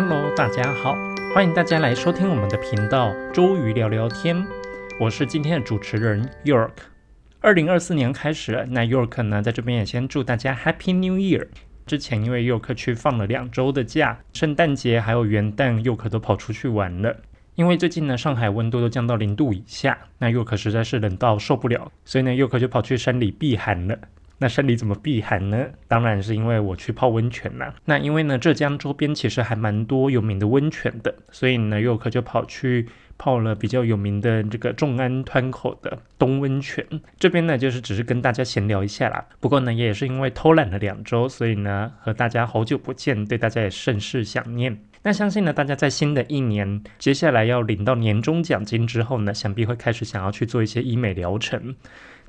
[0.00, 0.96] Hello，大家好，
[1.34, 4.46] 欢迎大家来收听我们的频道周瑜聊聊天。
[5.00, 6.70] 我是今天的主持人 York。
[7.40, 11.48] 二零二四年开始，那 York 呢在这边也先祝大家 Happy New Year。
[11.84, 17.16] 之前因为 York 去放了两周的假，圣诞节还有元旦，York 都跑出去玩了。
[17.56, 23.98] 因为最近呢上海温度都降到零度以下，那 York 实在是冷到受不了，所以呢 York 就跑去山里避寒了。
[24.40, 25.66] 那山里怎么避寒呢？
[25.88, 27.74] 当然是因为我去泡温泉啦。
[27.84, 36.86] 那因为呢，浙江周边其实还蛮多有名的温泉的，所以呢，佑可就跑去泡了比较有名的这个众安湍口的东温泉。
[37.18, 39.26] 这边呢，就是只是跟大家闲聊一下啦。
[39.40, 44.78] 不过呢，也是因为偷懒了两周，所以呢，和大家好久不见，对大家也甚是想念。
[45.02, 51.74] 那相信呢，大家在新的一年接下来要领到年终奖金之后呢，想必会开始想要去做一些医美疗程。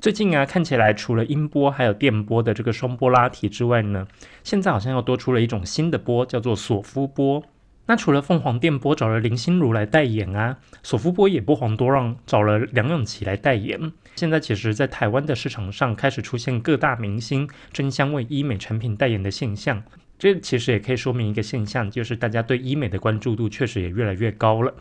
[0.00, 4.08] 最近啊，看起来除了音波还有电波的这个双波拉提之外呢，
[4.42, 7.42] 现在好像又多出了一种新的波，叫做索夫波。
[7.84, 13.92] 那除了凤凰电波找了林心如来代言啊，索夫波也不遑多让，找了梁咏琪来代言。
[14.16, 19.82] 现在其实，在台湾的市场上开始出现各大明星争相为医美产品代言的现象。
[20.18, 24.72] 这其实也可以说明一个现象，就是大家对医美的关注度确实也越来越高了。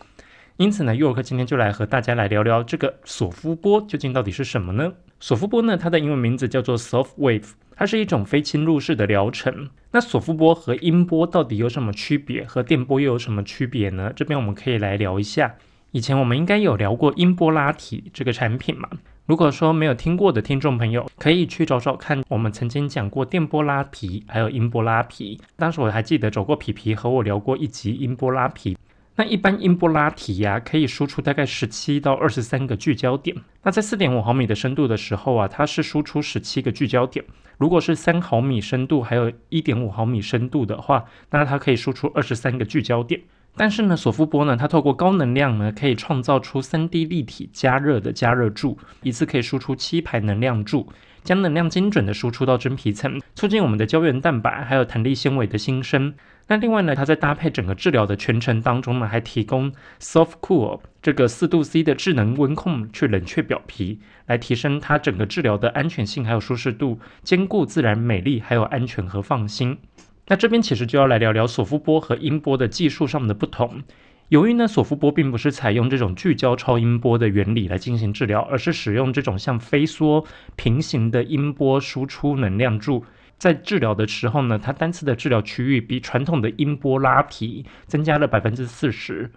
[0.55, 4.93] 因此呢，尤尔克今天就来和大家来聊聊这个索夫波究竟到底是什么呢？
[5.19, 9.69] 索夫波呢，它的英文名字叫做 Soft Wave，它是一种非侵入式的疗程。
[9.91, 12.45] 那索夫波和音波到底有什么区别？
[12.45, 14.13] 和电波又有什么区别呢？
[14.15, 15.55] 这边我们可以来聊一下。
[15.91, 18.87] 以前我们应该有聊过音波拉提这个产品嘛？
[19.25, 25.39] 如果说没有听过的听众朋友，可以去找找看，我们曾经讲过电波拉皮，还有音波拉皮。
[25.57, 28.77] 当时我还记得走过皮皮和我聊过一集音波拉皮。
[29.19, 33.35] 那一般音波拉提呀，可以输出大概十七到二十三个聚焦点。
[33.63, 37.25] 那在四点五毫米的深度的时候啊，它是输出十七个聚焦点。
[37.57, 43.19] 如果是三毫米深度，还有一点五毫米深度的话，那它可以输出二十三个聚焦点。
[43.57, 50.87] 但是呢，索夫波呢，它透过高能量呢，可以创造出三 D 立体加热的加热柱，一次可以输出七排能量柱，
[51.25, 56.13] 将能量精准的输出到真皮层，促进我们的胶原蛋白还有弹力纤维的新生。
[56.51, 69.77] 那另外呢，它在搭配整个治疗的全程当中呢，还提供 Soft Cool 这个四度 C 的智能温控去冷却表皮，来提升它整个治疗的安全性还有舒适度，兼顾自然美丽还有安全和放心。
[70.25, 73.83] 那这边其实就要来聊聊索夫波和音波的技术上的不同。
[74.29, 83.05] 由于呢，索夫波并不是采用这种聚焦超音波的原理来进行治疗，而是使用这种像飞梭平行的音波输出能量柱。
[83.39, 89.31] 在治疗的时候呢，它单次的治疗区域比传统的音波拉提增加了百分之四十，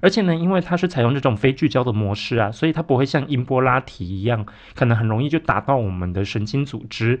[0.00, 4.44] 而且呢，因为它是采用这种非聚焦的模式啊，所以它不会像音波拉提一样，
[4.74, 7.20] 可能很容易就打到我们的神经组织。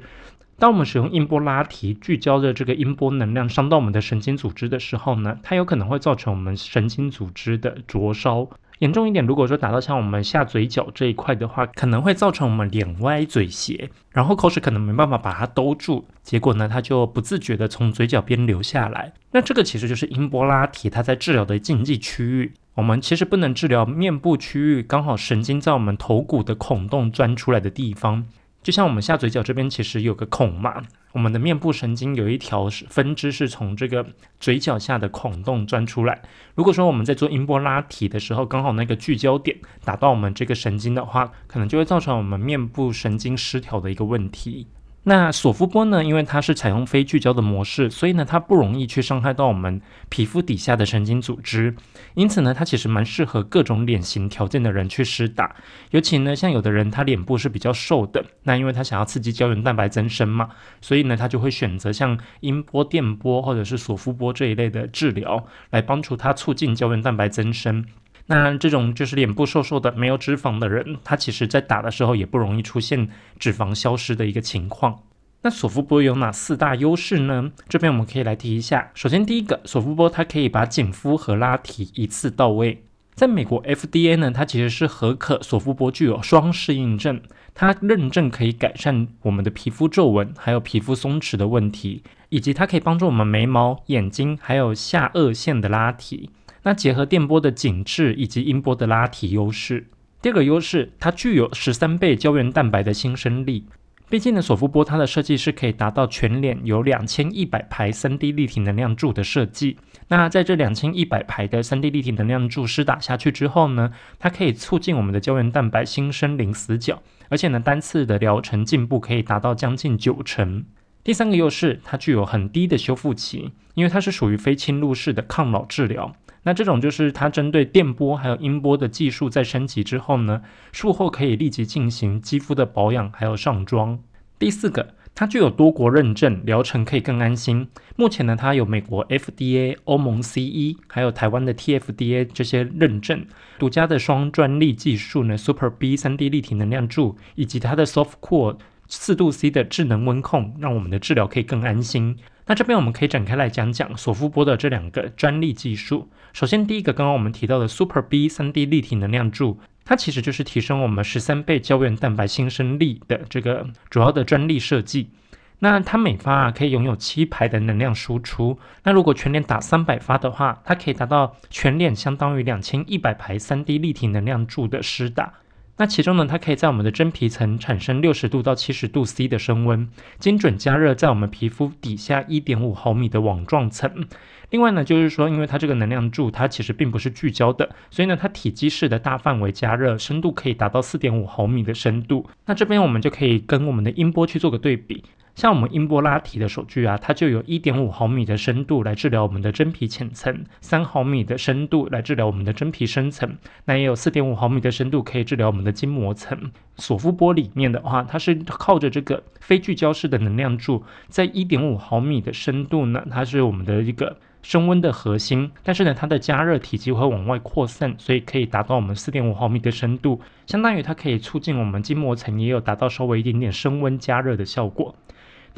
[0.58, 8.48] 当我们使用音波拉提聚焦的这个音波能量伤到我们的神经组织的时候呢，它有可能会造成我们神经组织的灼烧。
[8.78, 19.12] 严重一点，如果说打到像我们下嘴角这一块的话，可能会造成我们脸歪嘴斜，然后口水可能没办法把它兜住，结果呢，它就不自觉的从嘴角边流下来。
[19.32, 22.52] 那这个其实就是英波拉提它在治疗的禁忌区域。
[22.74, 28.24] 我们其实不能治疗面部区域，刚好神经在我们头骨的孔洞钻出来的地方。
[28.68, 34.06] 就像我们下嘴角这边其实有个孔嘛，我们的面部神经有一条分支是从这个
[34.40, 36.20] 嘴角下的孔洞钻出来。
[36.54, 44.66] 如果说我们在做音波拉提的时候，刚好那个聚焦点打到我们这个神经的话，可能就会造成我们面部神经失调的一个问题。
[45.04, 46.04] 那索夫波呢？
[46.04, 51.74] 因为它是采用非聚焦的模式，所以呢，它不容易去伤害到我们皮肤底下的神经组织。
[52.14, 55.56] 因此呢，它其实蛮适合各种脸型条件的人去施打。
[55.92, 60.50] 尤其呢，像有的人他脸部是比较瘦的，那因为他想要刺激胶原蛋白增生嘛，
[60.82, 67.86] 所以呢，他就会选择像音波、电波或者是索夫波这一类的治疗，来帮助他促进胶原蛋白增生。
[68.28, 73.08] 那这种就是脸部瘦瘦的、没有脂肪的人，他其实在打的时候也不容易出现
[73.38, 75.00] 脂肪消失的一个情况。
[75.42, 77.52] 那索夫波有哪四大优势呢？
[77.68, 78.90] 这边我们可以来提一下。
[78.92, 82.84] 首先，第一个，索夫波它可以把紧肤和拉提一次到位。
[83.14, 87.20] 在美国 FDA 呢，它其实是合可索夫波具有双适应症，
[87.54, 96.30] 它认证可以改善我们的皮肤皱纹，还有皮肤松弛的问题，以及它可以帮助我们眉毛、眼睛还有下颚线的拉提。
[96.62, 99.86] 那结合电波的紧致以及音波的拉提优势，
[100.20, 103.66] 第二个优势，它具有十三倍胶原蛋白的新生力。
[104.10, 109.76] 毕竟呢，索夫波它的设计是可以达到全脸有两千一百排三 D 立体能量柱的设计。
[110.08, 120.64] 那在这两千一百排的三 D 立体能量柱施打下去之后呢，它可以促进我们的胶原蛋白新生零死角，而且呢，单次的疗程进步可以达到将近九成。
[121.04, 126.14] 第三个优势，它具有很低的修复期，因为它是属于非侵入式的抗老治疗。
[126.48, 130.40] 那这种就是它针对电波还有音波的技术在升级之后呢，
[130.72, 133.98] 术后可以立即进行肌肤的保养还有上妆。
[134.38, 137.68] 第四个，它具有多国认证，疗程可以更安心。
[137.96, 143.26] 目前呢，它有美国 FDA、欧盟 CE，还有台湾的 TFDA 这些认证，
[143.58, 148.56] 独家的双专利技术呢，Super B 三 D 立体能量柱，以及它的 Soft Core
[148.86, 152.16] 四度 C 的智能温控，让我们的治疗可以更安心。
[152.48, 156.08] 那这边我们可以展开来讲讲索夫波的这两个专利技术。
[156.32, 165.10] 首先，第一个刚刚我们提到的 Super B 三 D 立体能量柱，它其实就是提升我们十三倍胶原蛋白新生力的这个主要的专利设计。
[165.58, 168.58] 那它每发啊可以拥有七排的能量输出。
[168.84, 175.34] 那如果全脸打三百发的话，它可以达到全脸相当于两千一百排三 D 立体能量柱的施打。
[175.78, 179.88] 那其中呢，它可以在我们的真皮层产生六十度到七十度 C 的升温，
[180.18, 184.06] 精准加热在我们皮肤底下一点五毫米的网状层。
[184.50, 192.28] 另外呢，就是说，因为它这个能量柱它其实并不是聚焦的，所以呢，它体积式的大范围加热，深度可以达到四点五毫米的深度。
[192.46, 195.04] 那这边我们就可以跟我们的音波去做个对比。
[195.38, 206.50] 像我们音波拉提的手具啊，它就有一点五毫米的深度来治疗我们的真皮浅层，三毫米的深度来治疗我们的真皮深层，那也有四点五毫米的深度可以治疗我们的筋膜层。
[206.74, 224.96] 索夫波里面的话，它是靠着这个非聚焦式的能量柱，在一点五毫米的深度呢，它是我们的一个升温的核心，但是呢，它的加热体积会往外扩散，所以可以达到我们四点五毫米的深度，相当于它可以促进我们筋膜层也有达到稍微一点点升温加热的效果。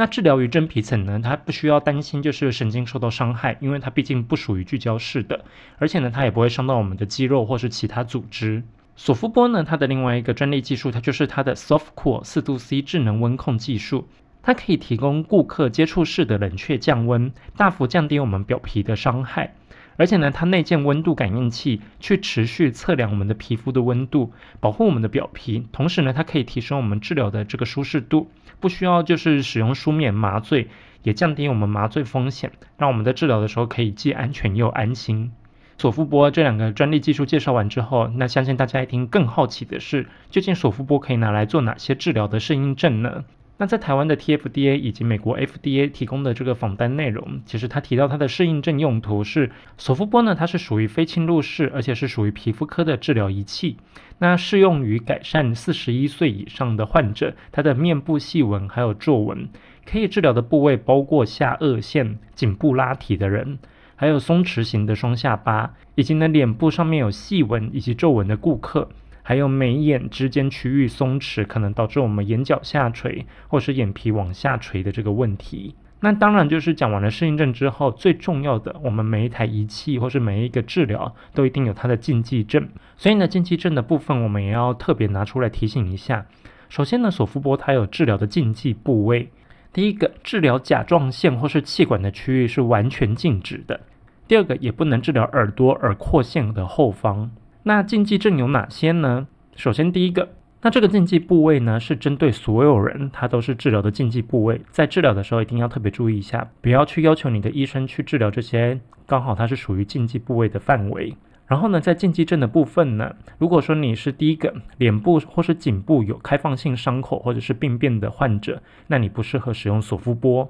[0.00, 1.20] 那治疗于真皮层呢？
[1.22, 5.44] 它不需要担心就是神经受到伤害，因为它毕竟不属于聚焦式的，
[5.76, 8.62] 而且呢，它也不会伤到我们的肌肉或是其他组织。
[8.96, 14.08] 索夫波呢，它的另外一个专利技术，它就是它的 Soft Core 四度 C 智能温控技术，
[14.42, 19.52] 它可以提供顾客接触式的冷却降温，大幅降低我们表皮的伤害。
[19.98, 25.66] 而且呢，它内建温度感应器，去持续测量我们的皮肤的温度，保护我们的表皮。
[25.72, 28.30] 同时呢，它可以提升我们治疗的这个舒适度，
[28.60, 30.68] 不需要就是使用书面麻醉，
[31.02, 35.32] 也降低我们麻醉风险，让我们在治疗的时候可以既安全又安心。
[35.78, 43.24] 索夫波这两个专利技术介绍完之后，那相信大家一定更好奇的是，究竟索夫波可以拿来做哪些治疗的适应症呢？
[43.60, 53.76] 那在台湾的 TFDA 以及美国 FDA 提供的这个访单内容，其实他提到它的适应症用途是索夫波呢，它是属于非侵入式，而且是属于皮肤科的治疗仪器。
[54.16, 59.50] 那适用于改善四十一岁以上的患者，他的面部细纹还有皱纹，
[59.84, 63.58] 可以治疗的部位包括下颚线、颈部拉提的人，
[63.94, 68.88] 还有松弛型的双下巴，以及呢脸部上面有细纹以及皱纹的顾客。
[69.30, 75.76] 还有眉眼之间区域松弛，可能导致我们眼角下垂或是眼皮往下垂的这个问题。
[76.00, 82.68] 那当然就是讲完了适应症之后，最重要的，我们每一台仪器或是每一个治疗都一定有它的禁忌症。
[82.96, 86.26] 所以呢，禁忌症的部分我们也要特别拿出来提醒一下。
[86.68, 89.30] 首先呢，索夫波它有治疗的禁忌部位。
[89.72, 93.78] 第一个，治疗甲状腺或是气管的区域是完全禁止的。
[94.26, 97.30] 第二个，也不能治疗耳朵耳廓线的后方。
[97.64, 99.26] 那禁忌症有哪些呢？
[99.54, 100.30] 首先，第一个，
[100.62, 104.62] 那这个禁忌部位呢，是针对所有人，它都是治疗的禁忌部位。
[104.70, 111.14] 在治疗的时候，一定要特别注意一下，不要去要求你的医生去治疗这些刚好它是属于禁忌部位的范围。
[111.46, 120.48] 然后呢，在禁忌症的部分呢，如果说你是第一个脸部或是颈部有开放性伤口或者是病变的患者，那你不适合使用索夫波。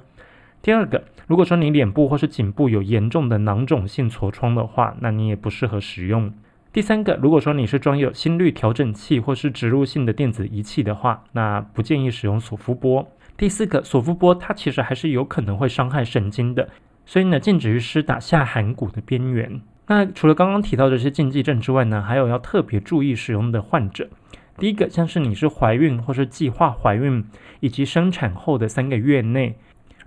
[0.62, 6.32] 第二个，如果说你脸部或是颈部有严重的囊肿性痤疮的话，那你也不适合使用。
[6.72, 13.10] 第三个，如果说你是装有心率调整器或是植入性的电子仪器的话，那不建议使用索夫波。
[13.36, 16.68] 第四个，索夫波它其实还是有可能会伤害神经的，
[17.04, 19.60] 所以呢，禁止于施打下颌骨的边缘。
[19.88, 24.08] 那除了刚刚提到这些禁忌症之外呢，还有要特别注意使用的患者。
[24.56, 27.24] 第一个，像是你是怀孕或是计划怀孕
[27.58, 29.56] 以及生产后的三个月内。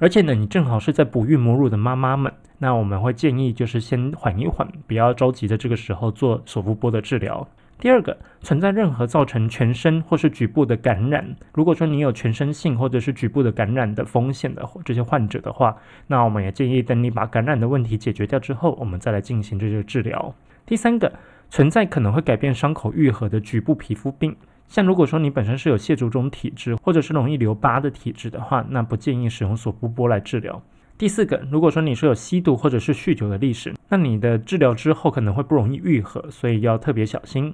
[0.03, 7.47] 而且呢，你正好是在哺育母乳的妈妈们，那我们会建议就是先缓一缓，不要着急在这个时候做索夫波的治疗。
[7.79, 20.35] 第二个，存在任何造成全身或是局部的感染，如果说你有全身性或者是局部的感染的风险的这些患者的话，那我们也建议等你把感染的问题解决掉之后，我们再来进行这些治疗。
[20.65, 21.13] 第三个，
[21.49, 24.35] 存在可能会改变伤口愈合的局部皮肤病。
[24.73, 30.59] 像如果说你本身是有蟹足肿体质，或者是容易留疤的体质的话，那不建议使用索夫波来治疗。
[30.97, 37.53] 第四个，如果说你是有吸毒或者是酗酒的历史，那你的治疗之后可能会不容易愈合，所以要特别小心。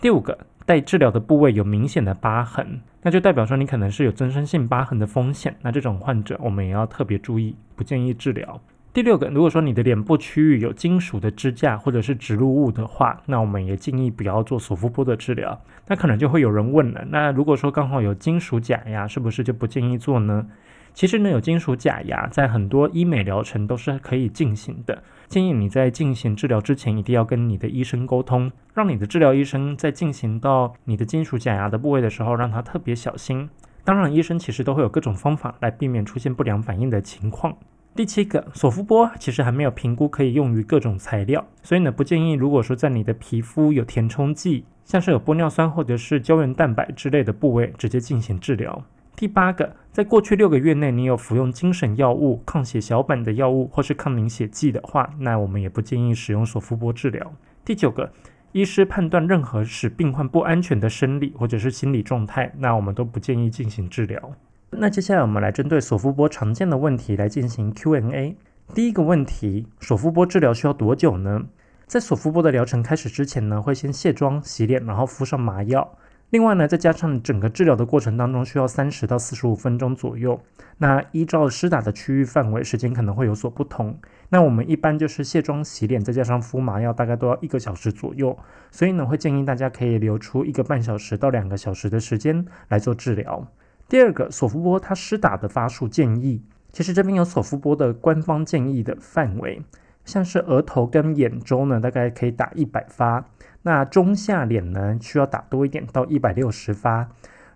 [0.00, 5.54] 第五个，待治疗的部位有明显的疤痕，那就代表说你可能是有增生性疤痕的风险。
[5.60, 8.58] 那这种患者我们也要特别注意，不建议治疗。
[8.96, 15.60] 第六个，如果说你的脸部区域有金属的支架或者是植入物的话，那我们也建议不要做索夫波的治疗。
[15.86, 20.46] 那可能就会有人问了，那如果说刚好有金属假牙，是不是就不建议做呢？
[20.94, 25.02] 其实呢，有金属假牙在很多医美疗程都是可以进行的。
[25.28, 33.50] 建议你在进行治疗之前，一定要跟你的医生沟通，让你的治疗医生在进行到你的金属假牙的部位的时候，让他特别小心。
[33.84, 37.54] 当然，医生其实都会有各种方法来避免出现不良反应的情况。
[37.96, 42.34] 第七个，索夫波其实还没有评估可以用于各种材料，所以呢不建议。
[42.34, 48.84] 如果说在你的皮肤有填充剂，像是有玻尿酸或者是胶原蛋白之类的部位，直接进行治疗。
[49.16, 57.32] 第八个，在过去六个月内你有服用精神药物、抗血小板的药物或是抗凝血剂的话，那我们也不建议使用索夫波治疗。
[57.64, 58.12] 第九个，
[58.52, 64.32] 医师判断任何使病患不安全的生理或者是心理状态，那我们都不建议进行治疗。
[64.70, 68.36] 那接下来我们来针对索夫波常见的问题来进行 Q&A。
[68.74, 71.46] 第一个问题，索夫波治疗需要多久呢？
[71.86, 75.96] 在索夫波的疗程开始之前呢，会先卸妆、洗脸，然后敷上麻药。
[76.30, 80.40] 另外呢，再加上整个治疗的过程当中需要三十到四十五分钟左右。
[80.78, 83.96] 那依照施打的区域范围，时间可能会有所不同。
[84.30, 88.36] 那我们一般就是卸妆、洗脸，再加上敷麻药，大概都要一个小时左右。
[88.72, 93.46] 所以呢，会建议大家可以留出一个半小时到两个小时的时间来做治疗。
[93.88, 99.62] 第二个索夫波它施打的发数建议，其实这边有索夫波的官方建议的范围，
[100.04, 103.24] 像是额头跟眼周呢，大概可以打一百发；
[103.62, 107.08] 那中下脸呢，需要打多一点，到一百六十发。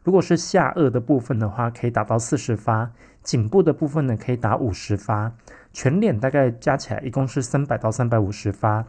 [0.05, 2.93] 如果是下颚的部分的话，可以打到四十发；
[3.25, 5.33] 颈部的部分呢，可以打五十发；
[5.73, 8.87] 全脸大概加起来一共是三百到三百五十发。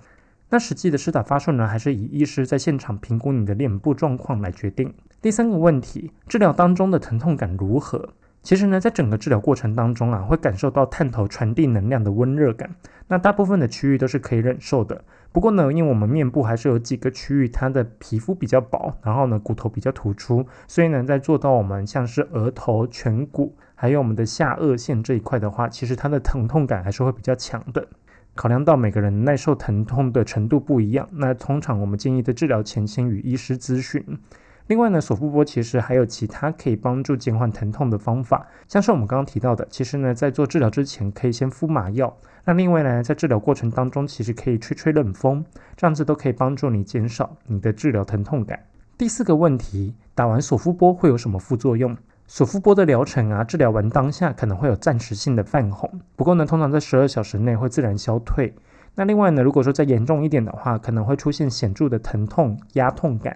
[0.51, 4.93] 那实际的施打发数呢，还是以医师在现场评估你的脸部状况来决定。
[5.21, 8.09] 第三个问题，治疗当中的疼痛感如何？
[8.43, 12.75] 其实呢，在整个治疗过程当中啊，会感受到探头传递能量的温热感。
[13.07, 15.01] 那大部分的区域都是可以忍受的。
[15.31, 27.87] 不过呢，因为我们面部还是有几个区域，它的皮肤比较薄，然后呢，骨头比较突出，所以呢，在做到我们像是额头、颧骨，还有我们的下颚线这一块的话，其实它的疼痛感还是会比较强的。
[28.33, 34.03] 考量到每个人耐受疼痛的程度不一样，那通常我们建议在治疗前先与医师咨询。
[34.67, 42.15] 另外呢，索夫波其实还有其他可以帮助减缓疼痛的方法，像是我们刚刚提到的，其实呢在做治疗之前可以先敷麻药。
[42.45, 45.43] 那另外呢，在治疗过程当中，其实可以吹吹冷风，
[45.75, 48.57] 这样子都可以帮助你减少你的治疗疼痛感。
[48.97, 51.97] 第四个问题，打完索夫波会有什么副作用？
[52.33, 58.55] 索夫波的疗程啊，治疗完当下可能会有暂时性的泛红，不过呢，通常在十二小时内会自然消退。
[58.95, 63.35] 那另外呢，如果说再严重一点的话，可能会出现显著的疼痛、压痛感，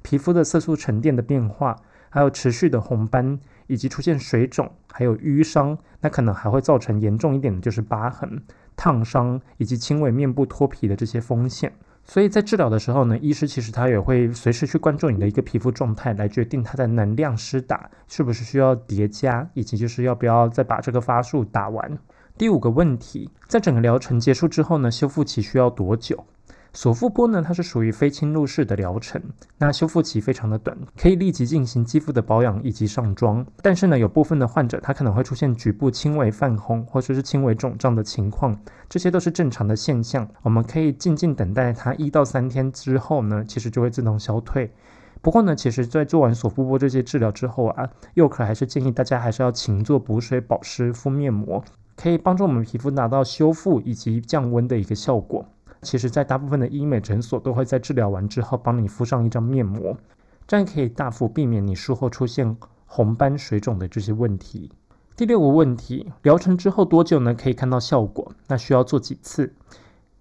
[0.00, 1.76] 皮肤的色素沉淀的变化，
[2.08, 8.42] 还有持续的红斑，以及出现水肿，还有淤伤，那可能还会造成严重一点的就是疤痕、
[8.74, 11.70] 烫伤以及轻微面部脱皮的这些风险。
[12.04, 21.98] 所以在治疗的时候呢，医师其实他也会随时去关注你的一个皮肤状态，来决定他的能量施打是不是需要叠加，以及就是要不要再把这个发数打完。
[22.36, 26.24] 第五个问题，在整个疗程结束之后呢，修复期需要多久？
[26.72, 29.20] 索夫波呢，它是属于非侵入式的疗程，
[29.58, 33.44] 那修复期非常的短，可以立即进行肌肤的保养以及上妆。
[33.60, 38.56] 但是呢，有部分的患者他可能会出现局部轻微泛红或者是轻微肿胀的情况，
[38.88, 40.28] 这些都是正常的现象。
[40.42, 44.70] 我们可以静静等待它一到三天之后呢，其实就会自动消退。
[45.20, 51.64] 不过呢，其实在做完索夫波这些治疗之后啊，又可还是建议大家还是要勤做补水、保湿、敷面膜，
[51.96, 55.44] 可以帮助我们皮肤达到修复以及降温的一个效果。
[55.82, 59.96] 其实，在大部分的医美诊所都会在治疗完之后帮你敷上一张面膜，
[60.46, 62.56] 这样可以大幅避免你术后出现
[62.86, 64.70] 红斑、水肿的这些问题。
[65.16, 67.34] 第六个问题，疗程之后多久呢？
[67.34, 68.32] 可以看到效果？
[68.48, 69.54] 那需要做几次？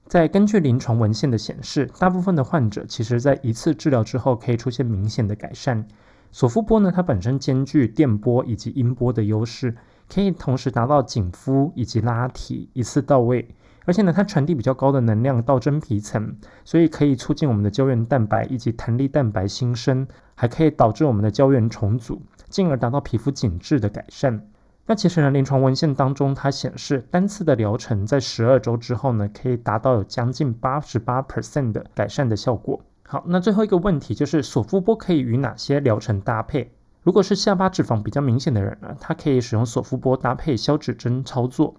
[0.05, 5.85] 在根据临床文献的显示，大部分的患者其实在一次治疗之后可以出现明显的改善。
[6.31, 9.75] 索夫波呢，它本身兼具电波以及音波的优势，
[10.07, 13.47] 可以同时达到紧肤以及拉提一次到位。
[13.86, 24.48] 而且呢，它传递比较高的能量到真皮层，所以可以促进我们的胶原蛋白以及弹力蛋白新生，还可以导致我们的胶原重组，进而达到皮肤紧致的改善。
[24.86, 32.81] 那其实呢，临床文献当中它显示，单次的疗程在十二周之后呢，可以达到有将近八十八 percent 的改善的效果。
[33.03, 36.71] 好，那最后一个问题就是索夫波可以与哪些疗程搭配？
[37.01, 41.75] 如果是下巴脂肪比较明显的人呢，他可以使用索夫波搭配消脂针操作。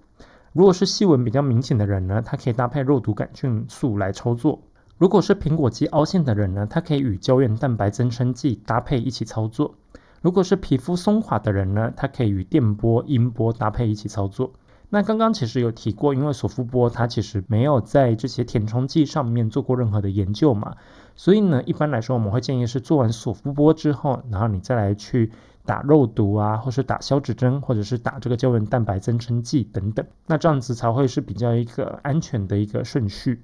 [0.53, 4.63] 如果是细纹比较明显的人呢，他可以搭配肉毒杆菌素来操作。
[4.99, 9.75] 如果是苹果肌凹陷的人呢，它可以与胶原蛋白增生剂搭配一起操作；
[10.21, 14.53] 如果是皮肤松垮的人呢，它可以与电波、音波搭配一起操作。
[14.91, 20.77] 那刚刚其实有提过，因为索肤波它其实没有在这些填充剂上面做过任何的研究嘛，
[21.23, 25.31] 所以呢，一般来说我们会建议是做完索肤波之后，然后你再来去
[25.67, 33.43] 打肉毒啊，或是打消脂针，或者是打这个胶原蛋白增生剂等等，那这样子才会是比较一个安全的一个顺序。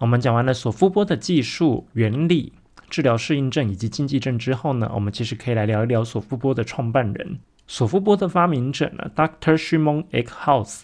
[0.00, 2.52] 我们讲完了索肤波的技术原理、
[2.90, 9.56] 治疗适应症以及禁忌症之后呢，我们其实可以来聊一聊索肤波的创办人、索肤波的发明者呢，Dr.
[9.56, 10.82] Shimon Eckhouse。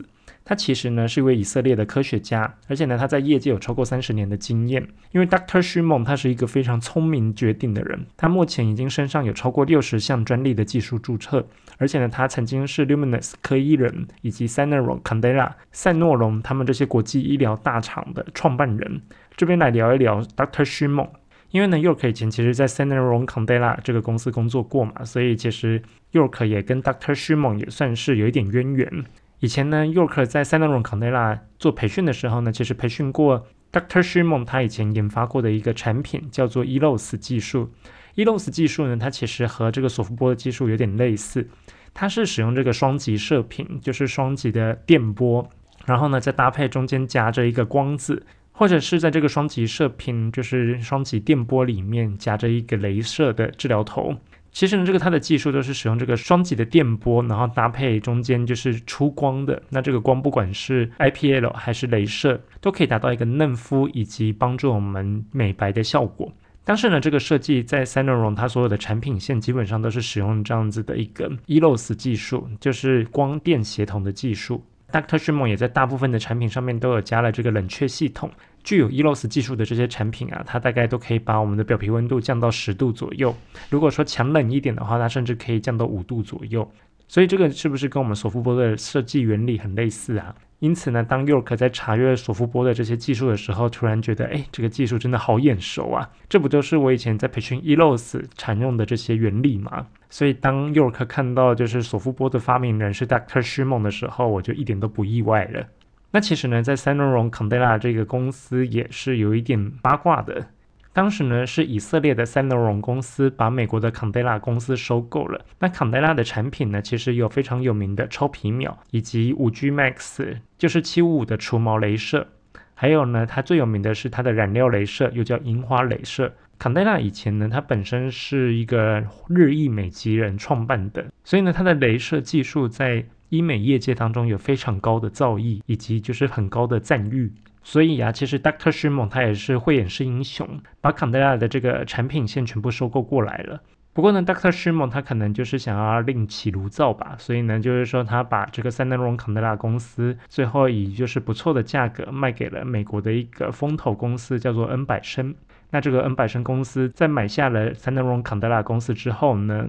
[0.50, 4.85] 他其实呢是一位以色列的科学家，而且呢他在业界有超过三十年的经验。
[5.12, 5.62] 因为 Dr.
[5.62, 11.47] Shimon 他是一个非常聪明绝顶的人，他目前已经身上有超过六十项专利的技术注册，
[11.78, 19.02] 而且呢他曾经是 Luminous 科医人以及 s a n o r o n Candela 赛诺龙他们这些国际医疗大厂的创办人。
[19.37, 20.64] 这边来聊一聊 Dr.
[20.64, 21.11] Shimon，
[21.52, 25.80] 因为呢 York 以前其实在 s a n o r o n Candela 这个公司工作过嘛，所以其实
[26.11, 27.14] York 也跟 Dr.
[27.14, 29.04] Shimon 也算是有一点渊源。
[29.40, 34.02] 以前呢，York 在 s a n o r o n Candela 做培训的时候呢，其实培训过 Dr.
[34.02, 37.70] Shimon，他以前研发过的一个产品叫做 Elos 技术。
[38.16, 41.49] Elos 技术呢，它其实和这个索夫波的技术有点类似，
[41.94, 45.49] 它是使用这个双极射频，就是双极的电波，
[45.87, 54.14] 然后呢再搭配中间夹着一个光子，或者是在这个双极射频，就是双极电波里面夹着一个镭射的治疗头。
[54.52, 59.62] 其实呢，这个它的技术都是使用这个双极的电波，然后搭配中间就是出光的。
[59.69, 66.33] 那这个光不管是 IPL 还是镭射，都可以达到一个嫩肤以及帮助我们美白的效果。
[66.64, 74.62] 但是呢，这个设计在 s a n o r o n 它所有的产品线基本上都是使用这样子的一个 Elos 技术，就是光电协同的技术。
[74.92, 75.19] Dr.
[75.19, 78.28] Shimon 也在大部分的产品上面都有加了这个冷却系统。
[78.62, 83.35] 具有 Elos 技术的这些产品啊，它大概都可以把我们的表皮温度降到十度左右。
[83.69, 86.71] 如果说强冷一点的话，它甚至可以降到五度左右。
[87.09, 90.33] 所以这个是不是跟我们索夫波的设计原理很类似啊？
[90.61, 96.09] 因此呢，当 York 在查阅索夫波的这些技术的时候，突然觉得，哎，这个技术真的好眼熟啊！
[96.29, 99.87] 这不就是我以前在培训 Elos 常用的这些原理吗？
[100.09, 103.42] 所以当 York 看到就是索夫波的发明人是 Dr.
[103.42, 105.66] Shimon 的时候，我就一点都不意外了。
[106.12, 110.46] 那其实呢，在 s a n o r o n Candela 这个公司也是有一点八卦的。
[110.92, 115.44] 当时呢，是以色列的 s a n o r o n 公司把美国的 Candela 公司收购了。
[115.61, 122.27] 那 Candela 的产品呢，其实有非常有名的超皮秒，以及五 G Max，就是七五五的除毛镭射。
[122.75, 126.33] 还有呢，它最有名的是它的染料镭射，又叫樱花镭射。
[126.59, 137.33] Candela 以前呢，它本身是一个日裔美籍人创办的，所以呢，它的镭射技术在医美业界当中有非常高的造诣，以及就是很高的赞誉。
[137.62, 143.61] 所以啊，其实 Doctor Shimon 他也是慧眼识英雄，把 Candela 的这个产品线全部收购过来了。
[143.93, 155.35] 不过呢 Doctor Shimon 他可能就是想要另起炉灶吧，所以呢，就是说他把这个 s a n o r o n Candela 公司最后以就是不错的价格卖给了美国的一个风投公司，叫做恩百生。
[155.71, 159.69] 那这个恩百生公司在买下了 s a n o r o n Candela 公司之后呢？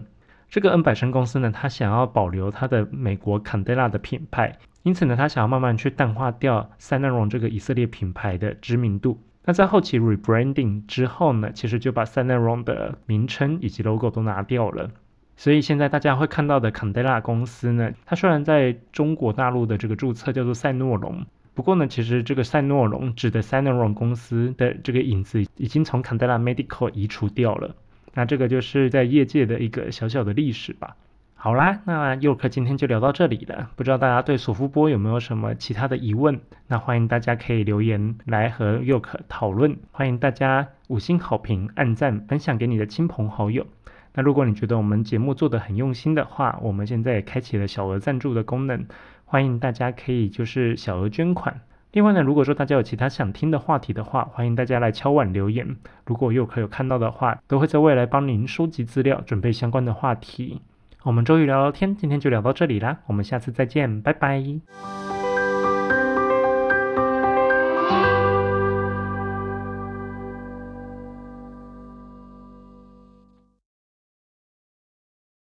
[0.51, 9.17] 这个恩百生公司呢，它想要保留它的美国 Candela 的品牌，因此呢，它想要慢慢去淡化掉 s a n o r o n 这个以色列品牌的知名度。
[9.45, 14.91] 那在后期 rebranding 之后呢，其实就把 s a n o r o n 的名称以及 logo 都拿掉了。
[15.37, 27.73] 所以现在大家会看到的 Candela 公司呢，它虽然在中国大陆的这个注册叫做赛诺龙，不过呢，其实这个赛诺龙指的 s a n o r o n 公司的这个影子已经从 Candela Medical 移除掉了。
[28.13, 30.95] 那这个就是在业界的一个小小的历史吧。
[31.33, 33.71] 好啦，那佑克今天就聊到这里了。
[33.75, 36.39] 不知道大家对索夫波有没有什么其他的疑问？
[36.67, 39.75] 那欢迎大家可以留言来和佑克讨论。
[39.91, 43.65] 欢迎大家五星好评、按赞、分享给你的亲朋好友。
[44.13, 48.85] 那如果你觉得我们节目做的很用心的话，我们现在也开启了小额赞助的功能，
[49.25, 51.61] 欢迎大家可以就是小额捐款。
[51.91, 55.75] 另外呢，如果说大家有其他想听的话题的话，欢迎大家来敲碗留言。
[56.05, 60.61] 如果有可有看到的话，都会在未来帮您收集资料，准备相关的话题。
[61.03, 65.20] 我们周一聊聊天，今天就聊到这里啦，我们下次再见，拜拜。